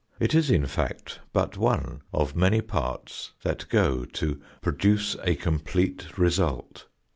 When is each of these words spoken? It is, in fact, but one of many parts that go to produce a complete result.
It 0.19 0.33
is, 0.33 0.49
in 0.49 0.65
fact, 0.65 1.19
but 1.31 1.57
one 1.57 2.01
of 2.11 2.35
many 2.35 2.59
parts 2.61 3.33
that 3.43 3.69
go 3.69 4.03
to 4.03 4.41
produce 4.63 5.15
a 5.23 5.35
complete 5.35 6.17
result. 6.17 6.87